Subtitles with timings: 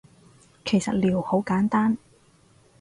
[0.65, 1.95] 其實撩好簡單